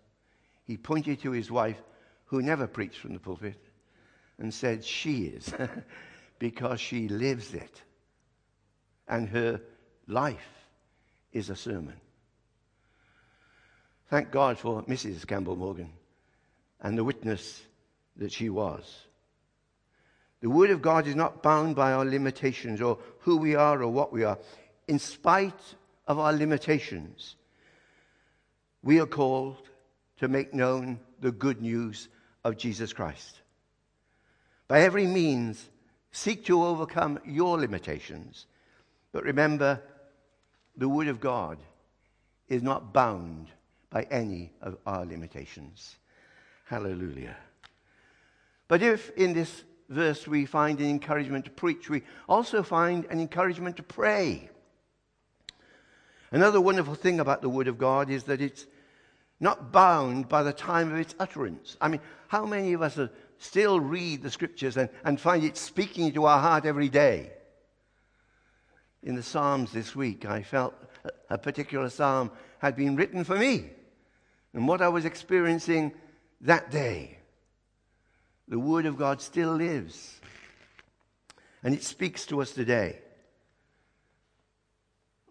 he 0.64 0.78
pointed 0.78 1.22
to 1.22 1.32
his 1.32 1.50
wife, 1.50 1.82
who 2.26 2.42
never 2.42 2.68
preached 2.68 3.00
from 3.00 3.14
the 3.14 3.20
pulpit, 3.20 3.62
and 4.38 4.54
said, 4.54 4.84
She 4.84 5.26
is, 5.26 5.54
because 6.40 6.80
she 6.80 7.08
lives 7.08 7.54
it. 7.54 7.82
And 9.08 9.30
her 9.30 9.62
life 10.08 10.68
is 11.32 11.50
a 11.50 11.56
sermon. 11.56 11.96
Thank 14.10 14.32
God 14.32 14.58
for 14.58 14.84
Mrs. 14.84 15.26
Campbell 15.28 15.56
Morgan 15.56 15.92
and 16.82 16.98
the 16.98 17.04
witness 17.04 17.62
that 18.18 18.32
she 18.32 18.50
was. 18.50 19.04
The 20.42 20.50
Word 20.50 20.70
of 20.70 20.82
God 20.82 21.08
is 21.08 21.16
not 21.16 21.42
bound 21.42 21.76
by 21.76 21.94
our 21.94 22.06
limitations 22.06 22.82
or 22.82 23.00
who 23.20 23.38
we 23.38 23.56
are 23.56 23.82
or 23.82 23.90
what 23.90 24.14
we 24.14 24.24
are. 24.24 24.38
In 24.88 25.00
spite 25.00 25.76
of 26.08 26.20
our 26.20 26.32
limitations, 26.32 27.36
we 28.88 29.02
are 29.02 29.06
called 29.06 29.58
to 30.16 30.30
make 30.30 30.54
known 30.54 30.98
the 31.20 31.34
good 31.34 31.62
news 31.62 32.08
of 32.46 32.56
Jesus 32.56 32.94
Christ. 32.94 33.42
By 34.70 34.80
every 34.80 35.06
means, 35.06 35.62
seek 36.14 36.46
to 36.46 36.64
overcome 36.64 37.20
your 37.26 37.60
limitations. 37.60 38.46
But 39.12 39.26
remember, 39.26 39.82
the 40.78 40.88
Word 40.88 41.10
of 41.10 41.20
God 41.20 41.58
is 42.48 42.64
not 42.64 42.94
bound 42.94 43.48
by 43.90 44.04
any 44.04 44.54
of 44.62 44.78
our 44.86 45.06
limitations. 45.06 45.98
Hallelujah. 46.64 47.36
But 48.70 48.82
if 48.82 49.10
in 49.18 49.34
this 49.34 49.66
verse 49.90 50.26
we 50.26 50.46
find 50.46 50.80
an 50.80 50.90
encouragement 50.90 51.44
to 51.44 51.52
preach, 51.52 51.90
we 51.90 52.04
also 52.30 52.64
find 52.64 53.04
an 53.10 53.20
encouragement 53.20 53.76
to 53.76 53.84
pray. 53.84 54.50
Another 56.32 56.62
wonderful 56.62 56.96
thing 56.96 57.20
about 57.20 57.42
the 57.42 57.50
Word 57.50 57.68
of 57.68 57.78
God 57.78 58.10
is 58.10 58.24
that 58.24 58.40
it's 58.40 58.66
not 59.40 59.72
bound 59.72 60.28
by 60.28 60.44
the 60.44 60.54
time 60.54 60.92
of 60.92 60.98
its 60.98 61.16
utterance. 61.20 61.78
I 61.80 61.88
mean, 61.88 62.02
how 62.28 62.46
many 62.46 62.74
of 62.74 62.82
us 62.82 63.00
still 63.38 63.80
read 63.80 64.24
the 64.24 64.32
Scriptures 64.32 64.78
and, 64.78 64.90
and 65.04 65.20
find 65.20 65.44
it 65.44 65.58
speaking 65.58 66.12
to 66.14 66.26
our 66.26 66.40
heart 66.40 66.66
every 66.66 66.90
day? 66.90 67.32
In 69.04 69.16
the 69.16 69.24
Psalms 69.24 69.72
this 69.72 69.96
week, 69.96 70.26
I 70.26 70.42
felt 70.42 70.74
a 71.30 71.38
particular 71.38 71.90
psalm 71.90 72.32
had 72.60 72.76
been 72.76 72.96
written 72.96 73.24
for 73.24 73.38
me 73.38 73.70
and 74.54 74.68
what 74.68 74.82
I 74.82 74.90
was 74.90 75.06
experiencing 75.06 75.94
that 76.42 76.72
day. 76.72 77.20
The 78.48 78.60
Word 78.60 78.86
of 78.86 78.98
God 78.98 79.22
still 79.22 79.54
lives, 79.54 80.20
and 81.64 81.76
it 81.76 81.84
speaks 81.84 82.26
to 82.28 82.42
us 82.42 82.52
today. 82.52 83.00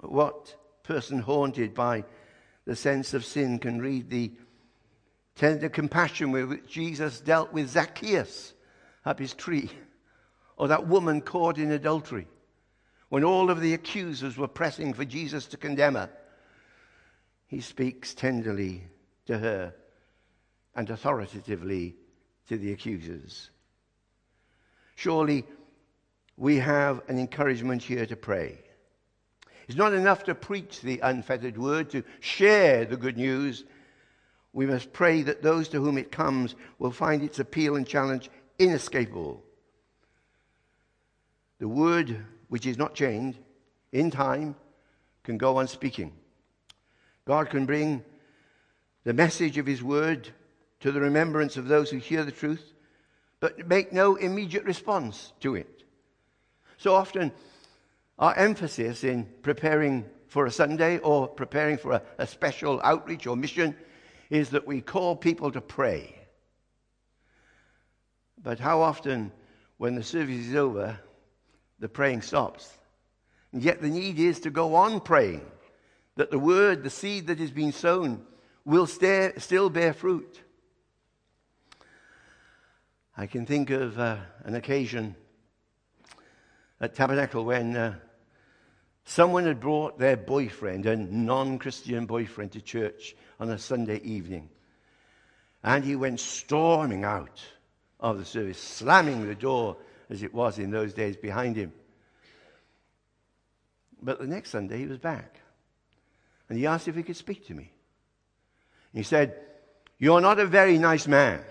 What 0.00 0.54
person 0.82 1.18
haunted 1.18 1.74
by 1.74 2.04
the 2.66 2.76
sense 2.76 3.14
of 3.14 3.24
sin 3.24 3.58
can 3.58 3.80
read 3.80 4.10
the 4.10 4.32
tender 5.36 5.68
compassion 5.68 6.32
with 6.32 6.48
which 6.48 6.66
Jesus 6.66 7.20
dealt 7.20 7.52
with 7.52 7.70
Zacchaeus 7.70 8.52
up 9.04 9.18
his 9.18 9.34
tree, 9.34 9.70
or 10.56 10.68
that 10.68 10.88
woman 10.88 11.20
caught 11.20 11.58
in 11.58 11.70
adultery, 11.70 12.26
when 13.08 13.22
all 13.22 13.50
of 13.50 13.60
the 13.60 13.74
accusers 13.74 14.36
were 14.36 14.48
pressing 14.48 14.92
for 14.92 15.04
Jesus 15.04 15.46
to 15.46 15.56
condemn 15.56 15.94
her. 15.94 16.10
He 17.46 17.60
speaks 17.60 18.14
tenderly 18.14 18.82
to 19.26 19.38
her 19.38 19.74
and 20.74 20.90
authoritatively 20.90 21.94
to 22.48 22.58
the 22.58 22.72
accusers. 22.72 23.50
Surely 24.96 25.44
we 26.36 26.56
have 26.56 27.02
an 27.08 27.18
encouragement 27.18 27.82
here 27.82 28.06
to 28.06 28.16
pray. 28.16 28.58
It's 29.66 29.76
not 29.76 29.92
enough 29.92 30.24
to 30.24 30.34
preach 30.34 30.80
the 30.80 31.00
unfettered 31.00 31.58
word, 31.58 31.90
to 31.90 32.04
share 32.20 32.84
the 32.84 32.96
good 32.96 33.16
news. 33.16 33.64
We 34.52 34.66
must 34.66 34.92
pray 34.92 35.22
that 35.22 35.42
those 35.42 35.68
to 35.68 35.80
whom 35.80 35.98
it 35.98 36.12
comes 36.12 36.54
will 36.78 36.92
find 36.92 37.22
its 37.22 37.40
appeal 37.40 37.76
and 37.76 37.86
challenge 37.86 38.30
inescapable. 38.58 39.42
The 41.58 41.68
word, 41.68 42.24
which 42.48 42.66
is 42.66 42.78
not 42.78 42.94
chained, 42.94 43.36
in 43.92 44.10
time 44.10 44.54
can 45.24 45.36
go 45.36 45.56
on 45.56 45.66
speaking. 45.66 46.12
God 47.24 47.50
can 47.50 47.66
bring 47.66 48.04
the 49.04 49.12
message 49.12 49.58
of 49.58 49.66
His 49.66 49.82
word 49.82 50.28
to 50.80 50.92
the 50.92 51.00
remembrance 51.00 51.56
of 51.56 51.66
those 51.66 51.90
who 51.90 51.98
hear 51.98 52.24
the 52.24 52.30
truth, 52.30 52.72
but 53.40 53.66
make 53.66 53.92
no 53.92 54.14
immediate 54.14 54.64
response 54.64 55.32
to 55.40 55.56
it. 55.56 55.82
So 56.76 56.94
often, 56.94 57.32
our 58.18 58.34
emphasis 58.36 59.04
in 59.04 59.28
preparing 59.42 60.04
for 60.28 60.46
a 60.46 60.50
Sunday 60.50 60.98
or 60.98 61.28
preparing 61.28 61.78
for 61.78 61.92
a, 61.92 62.02
a 62.18 62.26
special 62.26 62.80
outreach 62.82 63.26
or 63.26 63.36
mission 63.36 63.76
is 64.30 64.50
that 64.50 64.66
we 64.66 64.80
call 64.80 65.14
people 65.14 65.52
to 65.52 65.60
pray. 65.60 66.16
But 68.42 68.58
how 68.58 68.80
often, 68.80 69.32
when 69.78 69.94
the 69.94 70.02
service 70.02 70.46
is 70.46 70.54
over, 70.54 70.98
the 71.78 71.88
praying 71.88 72.22
stops? 72.22 72.72
And 73.52 73.62
yet 73.62 73.80
the 73.80 73.88
need 73.88 74.18
is 74.18 74.40
to 74.40 74.50
go 74.50 74.74
on 74.74 75.00
praying, 75.00 75.46
that 76.16 76.30
the 76.30 76.38
word, 76.38 76.82
the 76.82 76.90
seed 76.90 77.26
that 77.28 77.38
has 77.38 77.50
been 77.50 77.72
sown, 77.72 78.24
will 78.64 78.86
still 78.86 79.70
bear 79.70 79.92
fruit. 79.92 80.40
I 83.16 83.26
can 83.26 83.46
think 83.46 83.70
of 83.70 83.98
uh, 83.98 84.16
an 84.44 84.54
occasion 84.54 85.14
at 86.80 86.94
Tabernacle 86.94 87.44
when 87.44 87.76
uh, 87.76 87.94
Someone 89.08 89.46
had 89.46 89.60
brought 89.60 90.00
their 90.00 90.16
boyfriend, 90.16 90.84
a 90.84 90.96
non 90.96 91.58
Christian 91.58 92.06
boyfriend, 92.06 92.52
to 92.52 92.60
church 92.60 93.14
on 93.38 93.48
a 93.50 93.56
Sunday 93.56 94.00
evening. 94.02 94.50
And 95.62 95.84
he 95.84 95.94
went 95.94 96.18
storming 96.18 97.04
out 97.04 97.40
of 98.00 98.18
the 98.18 98.24
service, 98.24 98.58
slamming 98.58 99.26
the 99.26 99.36
door 99.36 99.76
as 100.10 100.24
it 100.24 100.34
was 100.34 100.58
in 100.58 100.72
those 100.72 100.92
days 100.92 101.16
behind 101.16 101.54
him. 101.54 101.72
But 104.02 104.18
the 104.18 104.26
next 104.26 104.50
Sunday 104.50 104.78
he 104.78 104.86
was 104.86 104.98
back. 104.98 105.38
And 106.48 106.58
he 106.58 106.66
asked 106.66 106.88
if 106.88 106.96
he 106.96 107.04
could 107.04 107.16
speak 107.16 107.46
to 107.46 107.54
me. 107.54 107.70
He 108.92 109.04
said, 109.04 109.40
You're 109.98 110.20
not 110.20 110.40
a 110.40 110.46
very 110.46 110.78
nice 110.78 111.06
man. 111.06 111.42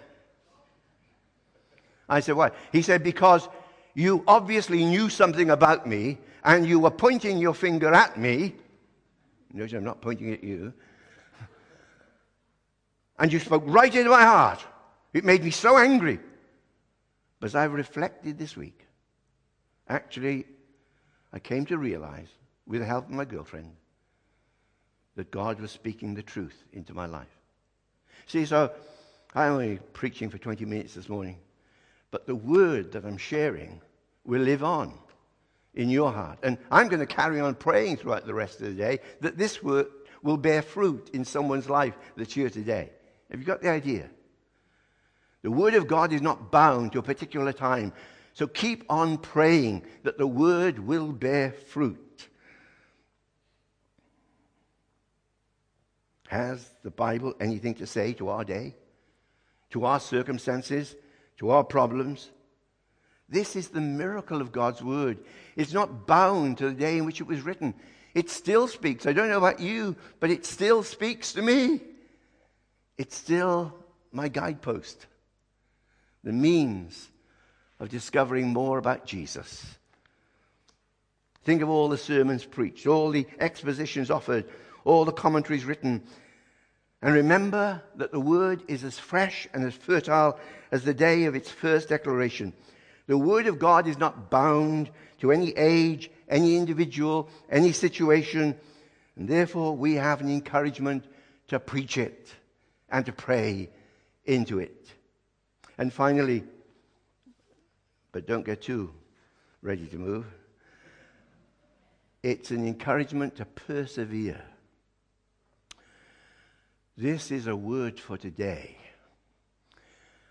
I 2.10 2.20
said, 2.20 2.36
Why? 2.36 2.52
He 2.74 2.82
said, 2.82 3.02
Because 3.02 3.48
you 3.94 4.26
obviously 4.28 4.84
knew 4.84 5.08
something 5.10 5.50
about 5.50 5.88
me 5.88 6.18
and 6.46 6.66
you 6.66 6.80
were 6.80 6.92
pointing 6.92 7.40
your 7.40 7.56
finger 7.56 7.92
at 7.92 8.18
me, 8.20 8.54
notice 9.52 9.74
I'm 9.74 9.84
not 9.84 10.00
pointing 10.00 10.32
at 10.32 10.44
you, 10.44 10.72
and 13.18 13.34
you 13.34 13.40
spoke 13.40 13.64
right 13.66 13.94
into 13.94 14.12
my 14.12 14.22
heart. 14.22 14.64
It 15.12 15.26
made 15.26 15.44
me 15.44 15.50
so 15.50 15.78
angry. 15.78 16.20
But 17.40 17.48
as 17.48 17.56
I've 17.56 17.74
reflected 17.74 18.38
this 18.38 18.56
week, 18.56 18.86
actually, 19.90 20.46
I 21.34 21.40
came 21.40 21.66
to 21.66 21.78
realize, 21.78 22.28
with 22.68 22.82
the 22.82 22.86
help 22.86 23.06
of 23.06 23.12
my 23.12 23.26
girlfriend, 23.26 23.76
that 25.16 25.32
God 25.32 25.60
was 25.60 25.72
speaking 25.72 26.14
the 26.14 26.22
truth 26.22 26.64
into 26.74 26.94
my 26.94 27.08
life. 27.08 27.28
See, 28.28 28.46
so 28.46 28.72
I'm 29.34 29.54
only 29.54 29.80
preaching 29.94 30.30
for 30.30 30.38
20 30.38 30.64
minutes 30.66 30.94
this 30.94 31.10
morning, 31.10 31.38
but 32.12 32.28
the 32.28 32.36
word 32.36 32.92
that 32.92 33.06
I'm 33.06 33.18
sharing 33.18 33.82
will 34.26 34.42
live 34.42 34.64
on 34.64 34.94
in 35.76 35.90
your 35.90 36.12
heart. 36.12 36.40
And 36.44 36.58
I'm 36.72 36.88
going 36.88 37.00
to 37.00 37.06
carry 37.06 37.40
on 37.40 37.56
praying 37.56 37.98
throughout 37.98 38.26
the 38.26 38.34
rest 38.34 38.62
of 38.62 38.68
the 38.68 38.74
day 38.74 39.00
that 39.22 39.38
this 39.38 39.62
work 39.62 39.90
will 40.24 40.38
bear 40.38 40.62
fruit 40.62 41.10
in 41.14 41.24
someone's 41.24 41.70
life 41.70 41.96
that's 42.18 42.34
here 42.34 42.50
today. 42.50 42.90
Have 43.30 43.40
you 43.40 43.46
got 43.46 43.62
the 43.62 43.70
idea? 43.70 44.10
The 45.44 45.52
Word 45.52 45.76
of 45.76 45.88
God 45.88 46.12
is 46.12 46.22
not 46.22 46.52
bound 46.52 46.94
to 46.94 47.00
a 47.00 47.04
particular 47.04 47.54
time. 47.54 47.94
So 48.34 48.48
keep 48.48 48.84
on 48.90 49.18
praying 49.18 49.84
that 50.04 50.18
the 50.18 50.28
Word 50.28 50.80
will 50.80 51.12
bear 51.12 51.52
fruit. 51.52 52.28
Has 56.28 56.68
the 56.84 56.90
Bible 56.90 57.36
anything 57.40 57.76
to 57.76 57.86
say 57.86 58.14
to 58.14 58.30
our 58.30 58.44
day, 58.44 58.76
to 59.70 59.86
our 59.86 60.00
circumstances, 60.00 60.96
to 61.38 61.52
our 61.52 61.64
problems? 61.64 62.32
This 63.28 63.56
is 63.56 63.70
the 63.70 63.82
miracle 63.82 64.42
of 64.42 64.52
God's 64.52 64.84
word. 64.84 65.18
It's 65.56 65.74
not 65.74 66.06
bound 66.06 66.60
to 66.60 66.70
the 66.70 66.76
day 66.76 66.98
in 66.98 67.06
which 67.06 67.22
it 67.22 67.28
was 67.28 67.42
written. 67.42 67.74
It 68.14 68.30
still 68.30 68.68
speaks. 68.68 69.06
I 69.06 69.14
don't 69.14 69.30
know 69.30 69.38
about 69.38 69.60
you, 69.60 69.96
but 70.20 70.30
it 70.30 70.46
still 70.46 70.84
speaks 70.84 71.34
to 71.34 71.42
me. 71.42 71.82
It's 72.98 73.16
still 73.16 73.74
my 74.12 74.30
guidepost, 74.30 75.06
the 76.24 76.32
means 76.32 77.10
of 77.80 77.90
discovering 77.90 78.48
more 78.48 78.78
about 78.78 79.06
Jesus. 79.06 79.66
Think 81.44 81.62
of 81.62 81.70
all 81.70 81.90
the 81.90 81.98
sermons 81.98 82.46
preached, 82.46 82.88
all 82.88 83.12
the 83.12 83.28
expositions 83.40 84.10
offered, 84.10 84.46
all 84.86 85.04
the 85.04 85.12
commentaries 85.12 85.66
written. 85.66 86.04
And 87.02 87.14
remember 87.14 87.84
that 87.98 88.12
the 88.12 88.20
word 88.20 88.64
is 88.68 88.84
as 88.84 88.98
fresh 88.98 89.48
and 89.54 89.64
as 89.64 89.76
fertile 89.76 90.40
as 90.72 90.84
the 90.84 90.94
day 90.94 91.26
of 91.26 91.36
its 91.36 91.52
first 91.52 91.90
declaration. 91.90 92.54
The 93.08 93.18
Word 93.18 93.48
of 93.48 93.60
God 93.60 93.88
is 93.88 93.98
not 93.98 94.30
bound 94.30 94.90
to 95.20 95.32
any 95.32 95.52
age, 95.52 96.10
any 96.28 96.58
individual, 96.58 97.30
any 97.50 97.72
situation, 97.72 98.58
and 99.16 99.28
therefore 99.28 99.76
we 99.76 99.94
have 99.96 100.22
an 100.22 100.30
encouragement 100.30 101.06
to 101.48 101.60
preach 101.60 101.98
it 101.98 102.34
and 102.90 103.06
to 103.06 103.12
pray 103.12 103.70
into 104.26 104.60
it. 104.60 104.88
And 105.78 105.94
finally, 105.94 106.44
but 108.12 108.26
don't 108.26 108.46
get 108.46 108.62
too 108.62 108.92
ready 109.62 109.86
to 109.88 109.98
move, 109.98 110.26
it's 112.24 112.50
an 112.50 112.66
encouragement 112.66 113.36
to 113.36 113.46
persevere. 113.46 114.42
This 116.98 117.30
is 117.30 117.46
a 117.46 117.56
word 117.56 118.00
for 118.00 118.18
today. 118.18 118.78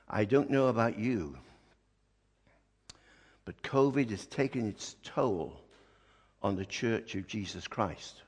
I 0.09 0.25
don't 0.25 0.51
know 0.51 0.69
about 0.69 0.99
you. 0.99 1.39
But 3.45 3.63
COVID 3.63 4.11
has 4.11 4.27
taken 4.27 4.67
its 4.67 4.97
toll 5.03 5.61
on 6.43 6.57
the 6.57 6.65
church 6.65 7.15
of 7.15 7.27
Jesus 7.27 7.67
Christ. 7.67 8.23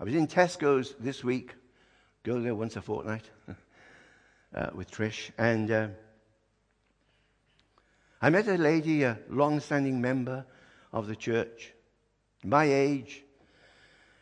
I 0.00 0.04
was 0.04 0.14
in 0.14 0.26
Tesco's 0.26 0.94
this 0.98 1.22
week, 1.22 1.54
go 2.22 2.40
there 2.40 2.54
once 2.54 2.76
a 2.76 2.82
fortnight 2.82 3.24
uh, 4.54 4.70
with 4.74 4.90
Trish, 4.90 5.30
and 5.38 5.70
uh, 5.70 5.88
I 8.20 8.30
met 8.30 8.48
a 8.48 8.56
lady, 8.56 9.02
a 9.02 9.18
long 9.28 9.60
standing 9.60 10.00
member 10.00 10.44
of 10.92 11.06
the 11.06 11.16
church, 11.16 11.72
my 12.44 12.64
age, 12.64 13.22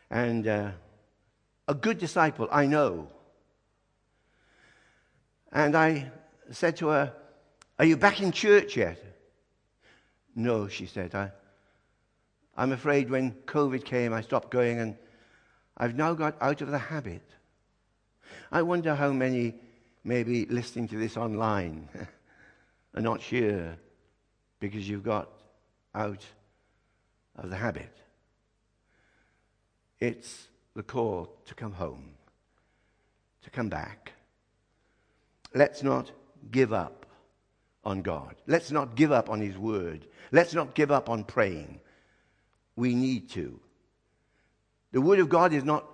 and 0.09 0.47
uh, 0.47 0.71
a 1.67 1.73
good 1.73 1.97
disciple, 1.97 2.47
I 2.51 2.65
know. 2.67 3.09
And 5.51 5.75
I 5.75 6.11
said 6.51 6.77
to 6.77 6.87
her, 6.89 7.13
Are 7.79 7.85
you 7.85 7.97
back 7.97 8.21
in 8.21 8.31
church 8.31 8.75
yet? 8.77 9.14
No, 10.35 10.67
she 10.67 10.85
said. 10.85 11.15
I, 11.15 11.31
I'm 12.57 12.73
afraid 12.73 13.09
when 13.09 13.31
COVID 13.45 13.85
came, 13.85 14.13
I 14.13 14.21
stopped 14.21 14.51
going, 14.51 14.79
and 14.79 14.95
I've 15.77 15.95
now 15.95 16.13
got 16.13 16.35
out 16.41 16.61
of 16.61 16.69
the 16.69 16.77
habit. 16.77 17.23
I 18.51 18.61
wonder 18.61 18.95
how 18.95 19.11
many 19.11 19.55
may 20.03 20.23
be 20.23 20.45
listening 20.45 20.87
to 20.89 20.97
this 20.97 21.17
online 21.17 21.89
are 22.95 23.01
not 23.01 23.21
here 23.21 23.77
because 24.59 24.87
you've 24.87 25.03
got 25.03 25.29
out 25.93 26.25
of 27.37 27.49
the 27.49 27.55
habit. 27.55 27.91
It's 29.99 30.47
the 30.75 30.83
call 30.83 31.33
to 31.45 31.55
come 31.55 31.71
home, 31.71 32.11
to 33.43 33.49
come 33.49 33.69
back. 33.69 34.11
Let's 35.53 35.83
not 35.83 36.11
give 36.51 36.73
up 36.73 37.04
on 37.85 38.01
God. 38.01 38.35
Let's 38.47 38.71
not 38.71 38.95
give 38.95 39.11
up 39.11 39.29
on 39.29 39.39
His 39.39 39.57
Word. 39.57 40.07
Let's 40.31 40.53
not 40.53 40.73
give 40.73 40.91
up 40.91 41.09
on 41.09 41.23
praying. 41.23 41.79
We 42.75 42.95
need 42.95 43.29
to. 43.31 43.59
The 44.91 45.01
Word 45.01 45.19
of 45.19 45.29
God 45.29 45.53
is 45.53 45.63
not 45.63 45.85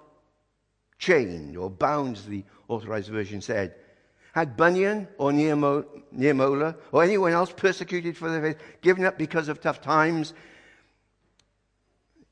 chained 0.97 1.57
or 1.57 1.69
bound, 1.69 2.17
as 2.17 2.25
the 2.25 2.43
Authorized 2.67 3.09
Version 3.09 3.41
said. 3.41 3.75
Had 4.33 4.55
Bunyan 4.55 5.07
or 5.17 5.31
Niemöller 5.31 6.75
or 6.91 7.03
anyone 7.03 7.33
else 7.33 7.51
persecuted 7.51 8.15
for 8.15 8.29
their 8.31 8.41
faith, 8.41 8.63
given 8.81 9.03
up 9.03 9.17
because 9.17 9.49
of 9.49 9.59
tough 9.59 9.81
times, 9.81 10.33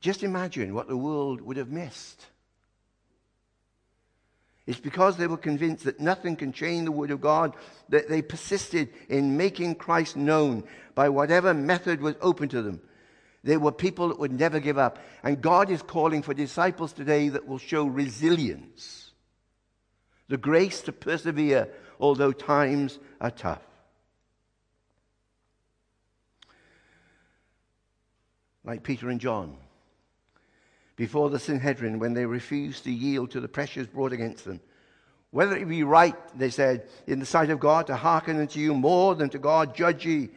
just 0.00 0.22
imagine 0.22 0.72
what 0.72 0.88
the 0.88 0.96
world 0.96 1.42
would 1.42 1.58
have 1.58 1.70
missed. 1.70 2.24
It's 4.70 4.78
because 4.78 5.16
they 5.16 5.26
were 5.26 5.36
convinced 5.36 5.82
that 5.82 5.98
nothing 5.98 6.36
can 6.36 6.52
change 6.52 6.84
the 6.84 6.92
Word 6.92 7.10
of 7.10 7.20
God 7.20 7.56
that 7.88 8.08
they 8.08 8.22
persisted 8.22 8.90
in 9.08 9.36
making 9.36 9.74
Christ 9.74 10.16
known 10.16 10.62
by 10.94 11.08
whatever 11.08 11.52
method 11.52 12.00
was 12.00 12.14
open 12.20 12.48
to 12.50 12.62
them. 12.62 12.80
They 13.42 13.56
were 13.56 13.72
people 13.72 14.06
that 14.10 14.20
would 14.20 14.30
never 14.30 14.60
give 14.60 14.78
up. 14.78 15.00
And 15.24 15.42
God 15.42 15.72
is 15.72 15.82
calling 15.82 16.22
for 16.22 16.34
disciples 16.34 16.92
today 16.92 17.30
that 17.30 17.48
will 17.48 17.58
show 17.58 17.84
resilience, 17.84 19.10
the 20.28 20.36
grace 20.36 20.82
to 20.82 20.92
persevere, 20.92 21.66
although 21.98 22.30
times 22.30 23.00
are 23.20 23.32
tough. 23.32 23.66
Like 28.62 28.84
Peter 28.84 29.08
and 29.10 29.20
John 29.20 29.56
before 31.00 31.30
the 31.30 31.38
Sanhedrin 31.38 31.98
when 31.98 32.12
they 32.12 32.26
refused 32.26 32.84
to 32.84 32.92
yield 32.92 33.30
to 33.30 33.40
the 33.40 33.48
pressures 33.48 33.86
brought 33.86 34.12
against 34.12 34.44
them. 34.44 34.60
Whether 35.30 35.56
it 35.56 35.66
be 35.66 35.82
right, 35.82 36.14
they 36.38 36.50
said, 36.50 36.90
in 37.06 37.20
the 37.20 37.24
sight 37.24 37.48
of 37.48 37.58
God 37.58 37.86
to 37.86 37.96
hearken 37.96 38.38
unto 38.38 38.60
you 38.60 38.74
more 38.74 39.14
than 39.14 39.30
to 39.30 39.38
God, 39.38 39.74
judge 39.74 40.04
ye. 40.04 40.28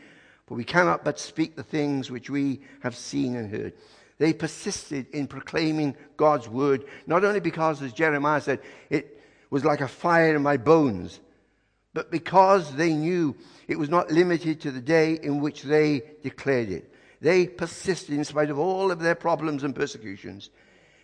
For 0.48 0.56
we 0.56 0.64
cannot 0.64 1.04
but 1.04 1.20
speak 1.20 1.58
the 1.58 1.64
things 1.64 2.10
which 2.10 2.30
we 2.30 2.62
have 2.82 2.96
seen 2.96 3.36
and 3.36 3.52
heard. 3.52 3.74
They 4.20 4.32
persisted 4.32 5.08
in 5.12 5.28
proclaiming 5.28 5.98
God's 6.16 6.48
word, 6.48 6.86
not 7.08 7.26
only 7.26 7.42
because, 7.42 7.82
as 7.82 7.92
Jeremiah 7.92 8.40
said, 8.40 8.62
it 8.90 9.22
was 9.50 9.66
like 9.66 9.82
a 9.82 9.88
fire 9.90 10.34
in 10.34 10.44
my 10.44 10.56
bones, 10.56 11.20
but 11.94 12.10
because 12.10 12.74
they 12.76 12.94
knew 12.94 13.36
it 13.68 13.78
was 13.78 13.90
not 13.90 14.12
limited 14.12 14.62
to 14.62 14.72
the 14.72 14.80
day 14.80 15.20
in 15.22 15.42
which 15.42 15.64
they 15.64 16.04
declared 16.24 16.70
it. 16.70 16.93
They 17.24 17.48
persisted 17.48 18.14
in 18.16 18.26
spite 18.26 18.50
of 18.50 18.60
all 18.60 18.92
of 18.92 19.00
their 19.00 19.16
problems 19.16 19.64
and 19.64 19.74
persecutions 19.74 20.50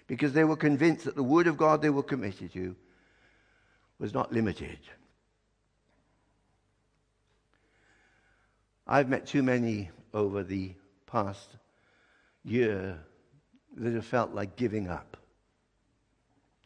because 0.06 0.34
they 0.34 0.44
were 0.44 0.58
convinced 0.58 1.06
that 1.06 1.16
the 1.16 1.24
Word 1.24 1.48
of 1.48 1.56
God 1.56 1.82
they 1.82 1.90
were 1.90 2.04
committed 2.04 2.52
to 2.52 2.76
was 4.00 4.14
not 4.14 4.34
limited. 4.34 4.80
I've 8.86 9.08
met 9.08 9.28
too 9.28 9.42
many 9.42 9.92
over 10.14 10.44
the 10.44 10.74
past 11.08 11.56
year 12.44 13.00
that 13.78 13.94
have 13.94 14.06
felt 14.06 14.34
like 14.34 14.58
giving 14.58 14.90
up. 14.90 15.16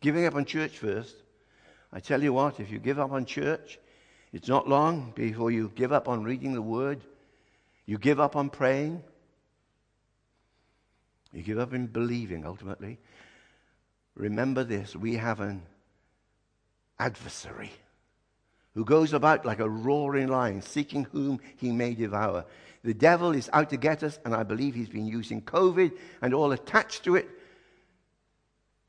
Giving 0.02 0.26
up 0.26 0.34
on 0.34 0.46
church 0.46 0.80
first. 0.80 1.16
I 1.92 2.00
tell 2.00 2.24
you 2.24 2.34
what, 2.34 2.60
if 2.60 2.72
you 2.72 2.80
give 2.80 2.98
up 2.98 3.12
on 3.12 3.26
church, 3.26 3.78
it's 4.32 4.48
not 4.48 4.68
long 4.68 5.13
before 5.13 5.52
you 5.52 5.72
give 5.76 5.92
up 5.92 6.08
on 6.08 6.24
reading 6.24 6.54
the 6.54 6.62
Word, 6.63 7.02
you 7.86 8.00
give 8.00 8.20
up 8.20 8.36
on 8.36 8.50
praying, 8.50 9.04
you 11.34 11.41
give 11.41 11.60
up 11.60 11.74
in 11.74 11.88
believing 11.88 12.46
ultimately. 12.46 13.00
Remember 14.15 14.63
this 14.63 14.96
we 14.96 15.15
have 15.15 15.39
an 15.39 15.63
adversary 17.00 17.72
who 18.76 18.86
goes 18.86 19.13
about 19.13 19.46
like 19.46 19.60
a 19.60 19.69
roaring 19.69 20.28
lion, 20.28 20.62
seeking 20.62 21.06
whom 21.12 21.39
he 21.58 21.72
may 21.72 21.93
devour. 21.93 22.46
The 22.84 22.93
devil 22.93 23.32
is 23.32 23.50
out 23.54 23.69
to 23.69 23.78
get 23.78 24.04
us, 24.04 24.19
and 24.26 24.34
I 24.34 24.43
believe 24.43 24.76
he's 24.76 24.89
been 24.89 25.08
using 25.08 25.41
COVID 25.41 25.91
and 26.22 26.34
all 26.34 26.52
attached 26.52 27.04
to 27.06 27.15
it 27.15 27.30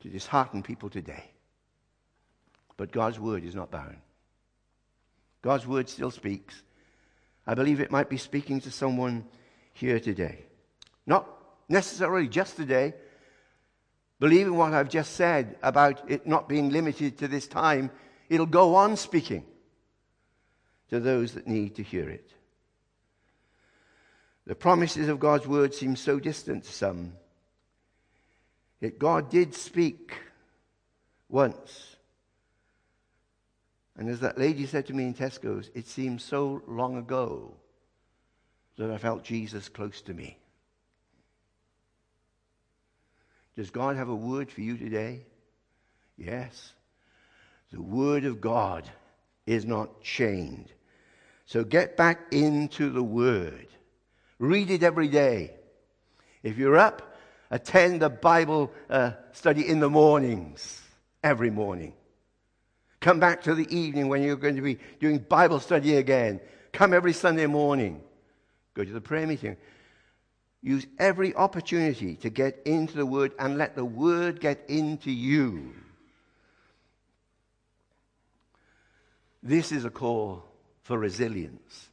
to 0.01 0.09
dishearten 0.09 0.63
people 0.63 0.89
today. 0.89 1.23
But 2.77 2.91
God's 2.91 3.19
word 3.19 3.43
is 3.43 3.55
not 3.55 3.71
bound. 3.71 3.97
God's 5.41 5.65
word 5.65 5.87
still 5.87 6.11
speaks. 6.11 6.61
I 7.47 7.53
believe 7.53 7.79
it 7.79 7.91
might 7.91 8.09
be 8.09 8.17
speaking 8.17 8.59
to 8.61 8.71
someone 8.71 9.25
here 9.73 9.99
today. 9.99 10.45
Not 11.05 11.27
necessarily 11.67 12.27
just 12.27 12.55
today. 12.55 12.93
Believing 14.19 14.55
what 14.55 14.73
I've 14.73 14.89
just 14.89 15.13
said 15.13 15.57
about 15.61 16.09
it 16.09 16.25
not 16.25 16.47
being 16.47 16.69
limited 16.69 17.17
to 17.17 17.27
this 17.27 17.47
time, 17.47 17.91
it'll 18.29 18.45
go 18.45 18.75
on 18.75 18.95
speaking 18.95 19.45
to 20.89 20.99
those 20.99 21.33
that 21.33 21.47
need 21.47 21.75
to 21.75 21.83
hear 21.83 22.09
it. 22.09 22.31
The 24.45 24.55
promises 24.55 25.09
of 25.09 25.19
God's 25.19 25.47
word 25.47 25.73
seem 25.73 25.95
so 25.95 26.19
distant 26.19 26.63
to 26.65 26.71
some. 26.71 27.13
Yet 28.79 28.99
God 28.99 29.29
did 29.29 29.55
speak 29.55 30.13
once. 31.27 31.95
And 33.97 34.09
as 34.09 34.19
that 34.19 34.37
lady 34.37 34.65
said 34.65 34.85
to 34.87 34.93
me 34.93 35.05
in 35.05 35.13
Tesco's, 35.13 35.71
it 35.73 35.87
seems 35.87 36.23
so 36.23 36.61
long 36.67 36.97
ago 36.97 37.55
that 38.77 38.91
I 38.91 38.97
felt 38.97 39.23
Jesus 39.23 39.69
close 39.69 40.01
to 40.01 40.13
me. 40.13 40.37
Does 43.55 43.69
God 43.69 43.95
have 43.95 44.09
a 44.09 44.15
word 44.15 44.51
for 44.51 44.61
you 44.61 44.77
today? 44.77 45.25
Yes. 46.17 46.73
The 47.71 47.81
word 47.81 48.25
of 48.25 48.41
God 48.41 48.89
is 49.45 49.65
not 49.65 50.01
chained. 50.01 50.71
So 51.45 51.63
get 51.63 51.95
back 51.95 52.33
into 52.33 52.89
the 52.89 53.03
word. 53.03 53.67
Read 54.39 54.69
it 54.71 54.83
every 54.83 55.07
day. 55.07 55.51
If 56.43 56.57
you're 56.57 56.77
up, 56.77 57.15
attend 57.49 58.01
the 58.01 58.09
Bible 58.09 58.71
uh, 58.89 59.11
study 59.31 59.67
in 59.67 59.79
the 59.79 59.89
mornings, 59.89 60.81
every 61.23 61.49
morning. 61.49 61.93
Come 62.99 63.19
back 63.19 63.43
to 63.43 63.55
the 63.55 63.75
evening 63.75 64.09
when 64.09 64.23
you're 64.23 64.35
going 64.35 64.55
to 64.55 64.61
be 64.61 64.79
doing 64.99 65.19
Bible 65.19 65.59
study 65.59 65.95
again. 65.95 66.39
Come 66.73 66.93
every 66.93 67.13
Sunday 67.13 67.45
morning. 67.45 68.01
Go 68.73 68.83
to 68.83 68.91
the 68.91 69.01
prayer 69.01 69.27
meeting. 69.27 69.57
Use 70.65 70.87
every 70.97 71.35
opportunity 71.35 72.15
to 72.15 72.31
get 72.31 72.59
into 72.65 72.97
the 72.97 73.05
Word 73.05 73.33
and 73.37 73.55
let 73.55 73.75
the 73.75 73.85
Word 73.85 74.39
get 74.39 74.65
into 74.67 75.11
you. 75.11 75.75
This 79.43 79.71
is 79.71 79.85
a 79.85 79.91
call 79.91 80.43
for 80.81 80.97
resilience, 80.97 81.89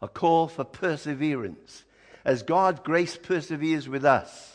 a 0.00 0.08
call 0.08 0.48
for 0.48 0.64
perseverance. 0.64 1.84
As 2.24 2.42
God's 2.42 2.80
grace 2.80 3.18
perseveres 3.18 3.86
with 3.86 4.06
us, 4.06 4.50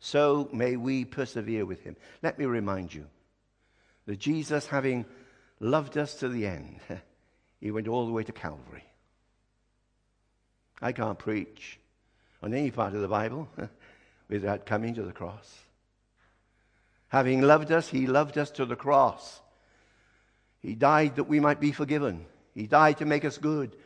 so 0.00 0.48
may 0.52 0.74
we 0.74 1.04
persevere 1.04 1.64
with 1.64 1.84
Him. 1.84 1.94
Let 2.20 2.36
me 2.36 2.46
remind 2.46 2.92
you 2.92 3.06
that 4.06 4.18
Jesus, 4.18 4.66
having 4.66 5.06
loved 5.60 5.96
us 5.96 6.16
to 6.16 6.28
the 6.28 6.48
end, 6.48 6.80
He 7.60 7.70
went 7.70 7.86
all 7.86 8.06
the 8.06 8.12
way 8.12 8.24
to 8.24 8.32
Calvary. 8.32 8.86
I 10.80 10.90
can't 10.90 11.16
preach 11.16 11.78
on 12.42 12.54
any 12.54 12.70
part 12.70 12.94
of 12.94 13.00
the 13.00 13.08
Bible 13.08 13.48
without 14.28 14.66
coming 14.66 14.94
to 14.94 15.02
the 15.02 15.12
cross. 15.12 15.58
Having 17.08 17.42
loved 17.42 17.70
us, 17.70 17.88
he 17.88 18.06
loved 18.06 18.38
us 18.38 18.50
to 18.52 18.64
the 18.64 18.76
cross. 18.76 19.40
He 20.60 20.74
died 20.74 21.16
that 21.16 21.24
we 21.24 21.40
might 21.40 21.60
be 21.60 21.72
forgiven. 21.72 22.26
He 22.54 22.66
died 22.66 22.98
to 22.98 23.04
make 23.04 23.24
us 23.24 23.38
good. 23.38 23.76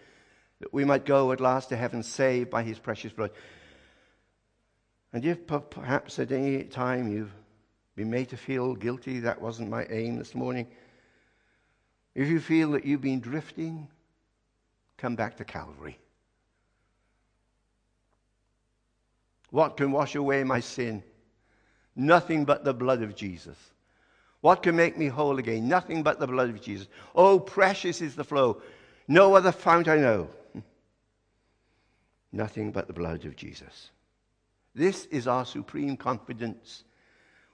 that 0.60 0.72
we 0.72 0.84
might 0.84 1.04
go 1.04 1.32
at 1.32 1.40
last 1.40 1.68
to 1.68 1.76
heaven 1.76 2.02
saved 2.02 2.50
by 2.50 2.62
his 2.62 2.78
precious 2.78 3.12
blood. 3.12 3.30
And 5.12 5.24
if 5.24 5.46
perhaps 5.46 6.18
at 6.18 6.32
any 6.32 6.62
time 6.64 7.12
you've 7.12 7.34
been 7.94 8.10
made 8.10 8.30
to 8.30 8.36
feel 8.36 8.74
guilty, 8.74 9.20
that 9.20 9.40
wasn't 9.40 9.70
my 9.70 9.86
aim 9.90 10.16
this 10.16 10.34
morning. 10.34 10.66
If 12.14 12.28
you 12.28 12.40
feel 12.40 12.72
that 12.72 12.84
you've 12.84 13.02
been 13.02 13.20
drifting, 13.20 13.88
come 14.96 15.16
back 15.16 15.36
to 15.36 15.44
Calvary. 15.44 15.98
What 19.50 19.76
can 19.76 19.92
wash 19.92 20.14
away 20.14 20.44
my 20.44 20.60
sin? 20.60 21.02
Nothing 21.94 22.44
but 22.44 22.64
the 22.64 22.74
blood 22.74 23.02
of 23.02 23.14
Jesus. 23.14 23.56
What 24.40 24.62
can 24.62 24.76
make 24.76 24.98
me 24.98 25.06
whole 25.06 25.38
again? 25.38 25.66
Nothing 25.66 26.02
but 26.02 26.20
the 26.20 26.26
blood 26.26 26.50
of 26.50 26.60
Jesus. 26.60 26.88
Oh, 27.14 27.40
precious 27.40 28.00
is 28.00 28.14
the 28.14 28.24
flow. 28.24 28.60
No 29.08 29.34
other 29.34 29.52
fount 29.52 29.88
I 29.88 29.96
know. 29.96 30.28
Nothing 32.32 32.70
but 32.70 32.86
the 32.86 32.92
blood 32.92 33.24
of 33.24 33.34
Jesus. 33.36 33.90
This 34.74 35.06
is 35.06 35.26
our 35.26 35.46
supreme 35.46 35.96
confidence. 35.96 36.84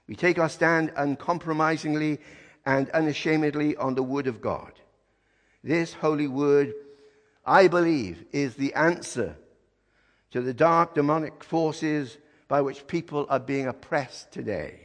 We 0.07 0.15
take 0.15 0.37
our 0.37 0.49
stand 0.49 0.91
uncompromisingly 0.97 2.19
and 2.65 2.89
unashamedly 2.89 3.77
on 3.77 3.95
the 3.95 4.03
Word 4.03 4.27
of 4.27 4.41
God. 4.41 4.73
This 5.63 5.93
holy 5.93 6.27
Word, 6.27 6.73
I 7.45 7.67
believe, 7.69 8.25
is 8.33 8.55
the 8.55 8.73
answer 8.73 9.37
to 10.33 10.41
the 10.41 10.53
dark 10.53 10.95
demonic 10.95 11.43
forces 11.43 12.17
by 12.47 12.59
which 12.59 12.87
people 12.87 13.27
are 13.29 13.39
being 13.39 13.67
oppressed 13.67 14.31
today. 14.31 14.79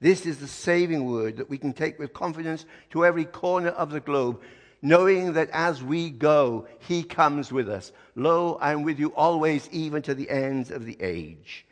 This 0.00 0.24
is 0.24 0.38
the 0.38 0.48
saving 0.48 1.04
word 1.04 1.36
that 1.36 1.50
we 1.50 1.58
can 1.58 1.74
take 1.74 1.98
with 1.98 2.14
confidence 2.14 2.64
to 2.90 3.04
every 3.04 3.26
corner 3.26 3.68
of 3.68 3.90
the 3.90 4.00
globe, 4.00 4.40
knowing 4.80 5.34
that 5.34 5.50
as 5.50 5.82
we 5.82 6.08
go, 6.08 6.66
He 6.78 7.02
comes 7.02 7.52
with 7.52 7.68
us. 7.68 7.92
Lo, 8.14 8.56
I 8.58 8.72
am 8.72 8.84
with 8.84 8.98
you 8.98 9.14
always, 9.14 9.68
even 9.70 10.00
to 10.02 10.14
the 10.14 10.30
ends 10.30 10.70
of 10.70 10.86
the 10.86 10.96
age. 10.98 11.66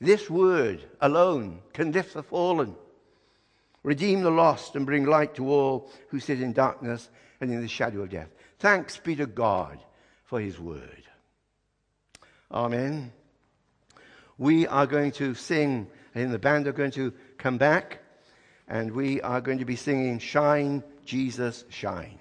This 0.00 0.30
word 0.30 0.80
alone 1.00 1.60
can 1.72 1.90
lift 1.90 2.14
the 2.14 2.22
fallen, 2.22 2.76
redeem 3.82 4.22
the 4.22 4.30
lost, 4.30 4.76
and 4.76 4.86
bring 4.86 5.06
light 5.06 5.34
to 5.36 5.50
all 5.50 5.90
who 6.10 6.20
sit 6.20 6.40
in 6.40 6.52
darkness 6.52 7.10
and 7.40 7.50
in 7.50 7.62
the 7.62 7.68
shadow 7.68 8.02
of 8.02 8.10
death. 8.10 8.28
Thanks 8.60 8.96
be 8.96 9.16
to 9.16 9.26
God 9.26 9.80
for 10.22 10.40
His 10.40 10.60
word. 10.60 11.02
Amen. 12.52 13.10
We 14.36 14.66
are 14.66 14.86
going 14.86 15.12
to 15.12 15.34
sing, 15.34 15.86
and 16.14 16.32
the 16.32 16.38
band 16.38 16.66
are 16.66 16.72
going 16.72 16.90
to 16.92 17.12
come 17.38 17.56
back, 17.56 18.00
and 18.68 18.92
we 18.92 19.22
are 19.22 19.40
going 19.40 19.58
to 19.58 19.64
be 19.64 19.76
singing 19.76 20.18
Shine, 20.18 20.82
Jesus, 21.06 21.64
Shine. 21.70 22.18